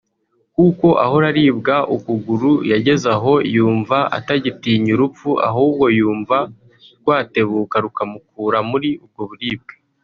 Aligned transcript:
kuko 0.55 0.87
ahora 1.05 1.25
aribwa 1.31 1.75
ukuguru; 1.95 2.51
yageze 2.71 3.07
aho 3.15 3.33
yumva 3.55 3.97
atagitinya 4.17 4.91
urupfu 4.95 5.29
ahubwo 5.49 5.85
yumva 5.97 6.37
rwatebuka 7.01 7.75
rukamukura 7.85 8.57
muri 8.69 8.89
ubwo 9.05 9.23
buribwe 9.29 9.73